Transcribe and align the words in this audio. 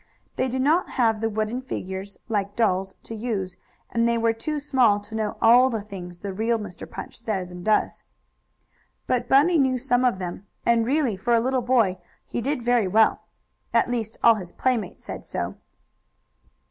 They 0.35 0.47
did 0.47 0.63
not 0.63 0.89
have 0.89 1.21
the 1.21 1.29
wooden 1.29 1.61
figures, 1.61 2.17
like 2.27 2.55
dolls, 2.55 2.95
to 3.03 3.13
use, 3.13 3.55
and 3.91 4.09
they 4.09 4.17
were 4.17 4.33
too 4.33 4.59
small 4.59 4.99
to 4.99 5.13
know 5.13 5.37
all 5.43 5.69
the 5.69 5.83
things 5.83 6.17
the 6.17 6.33
real 6.33 6.57
Mr. 6.57 6.89
Punch 6.89 7.19
says 7.19 7.51
and 7.51 7.63
does. 7.63 8.01
But 9.05 9.29
Bunny 9.29 9.59
knew 9.59 9.77
some 9.77 10.03
of 10.03 10.17
them, 10.17 10.47
and 10.65 10.87
really, 10.87 11.15
for 11.17 11.35
a 11.35 11.39
little 11.39 11.61
boy, 11.61 11.99
he 12.25 12.41
did 12.41 12.63
very 12.63 12.87
well. 12.87 13.21
At 13.75 13.91
least 13.91 14.17
all 14.23 14.33
his 14.33 14.51
playmates 14.51 15.03
said 15.03 15.23
so. 15.23 15.57